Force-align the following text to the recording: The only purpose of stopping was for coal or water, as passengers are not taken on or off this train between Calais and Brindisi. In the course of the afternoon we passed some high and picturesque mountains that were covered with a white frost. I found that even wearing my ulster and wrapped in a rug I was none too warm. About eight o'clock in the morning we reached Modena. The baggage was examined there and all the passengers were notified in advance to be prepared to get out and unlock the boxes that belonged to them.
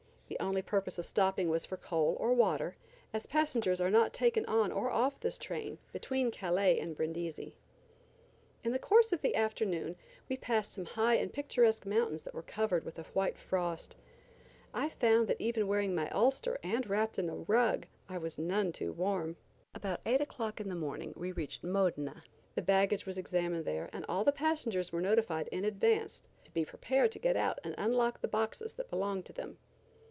The 0.39 0.45
only 0.47 0.61
purpose 0.61 0.97
of 0.97 1.05
stopping 1.05 1.49
was 1.49 1.65
for 1.65 1.75
coal 1.75 2.15
or 2.17 2.31
water, 2.33 2.77
as 3.11 3.25
passengers 3.25 3.81
are 3.81 3.91
not 3.91 4.13
taken 4.13 4.45
on 4.45 4.71
or 4.71 4.89
off 4.89 5.19
this 5.19 5.37
train 5.37 5.77
between 5.91 6.31
Calais 6.31 6.79
and 6.79 6.95
Brindisi. 6.95 7.53
In 8.63 8.71
the 8.71 8.79
course 8.79 9.11
of 9.11 9.21
the 9.21 9.35
afternoon 9.35 9.97
we 10.29 10.37
passed 10.37 10.71
some 10.73 10.85
high 10.85 11.15
and 11.15 11.33
picturesque 11.33 11.85
mountains 11.85 12.23
that 12.23 12.33
were 12.33 12.41
covered 12.41 12.85
with 12.85 12.97
a 12.97 13.03
white 13.13 13.37
frost. 13.37 13.97
I 14.73 14.87
found 14.87 15.27
that 15.27 15.39
even 15.41 15.67
wearing 15.67 15.93
my 15.93 16.09
ulster 16.11 16.57
and 16.63 16.89
wrapped 16.89 17.19
in 17.19 17.29
a 17.29 17.35
rug 17.35 17.85
I 18.07 18.17
was 18.17 18.39
none 18.39 18.71
too 18.71 18.93
warm. 18.93 19.35
About 19.75 19.99
eight 20.05 20.21
o'clock 20.21 20.61
in 20.61 20.69
the 20.69 20.75
morning 20.77 21.13
we 21.17 21.33
reached 21.33 21.61
Modena. 21.61 22.23
The 22.55 22.61
baggage 22.63 23.05
was 23.05 23.17
examined 23.17 23.65
there 23.65 23.89
and 23.91 24.05
all 24.07 24.23
the 24.23 24.31
passengers 24.31 24.93
were 24.93 25.01
notified 25.01 25.49
in 25.49 25.65
advance 25.65 26.23
to 26.45 26.51
be 26.51 26.63
prepared 26.63 27.11
to 27.11 27.19
get 27.19 27.35
out 27.35 27.59
and 27.65 27.75
unlock 27.77 28.21
the 28.21 28.29
boxes 28.29 28.71
that 28.75 28.89
belonged 28.89 29.25
to 29.25 29.33
them. 29.33 29.57